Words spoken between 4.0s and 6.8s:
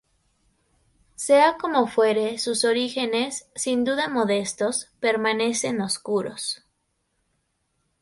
modestos, permanecen oscuros.